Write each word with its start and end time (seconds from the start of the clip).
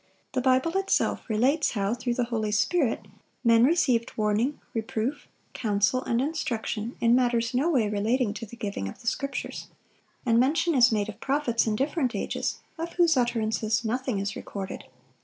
The 0.31 0.41
Bible 0.41 0.75
itself 0.79 1.29
relates 1.29 1.73
how, 1.73 1.93
through 1.93 2.15
the 2.15 2.23
Holy 2.33 2.51
Spirit, 2.51 3.05
men 3.43 3.63
received 3.65 4.17
warning, 4.17 4.59
reproof, 4.73 5.27
counsel, 5.53 6.01
and 6.05 6.19
instruction, 6.19 6.95
in 6.99 7.13
matters 7.13 7.53
in 7.53 7.59
no 7.59 7.69
way 7.69 7.87
relating 7.87 8.33
to 8.33 8.47
the 8.47 8.55
giving 8.55 8.87
of 8.89 9.01
the 9.01 9.05
Scriptures. 9.07 9.67
And 10.25 10.39
mention 10.39 10.73
is 10.73 10.91
made 10.91 11.07
of 11.09 11.19
prophets 11.19 11.67
in 11.67 11.75
different 11.75 12.15
ages, 12.15 12.61
of 12.79 12.93
whose 12.93 13.15
utterances 13.15 13.85
nothing 13.85 14.17
is 14.17 14.35
recorded. 14.35 14.85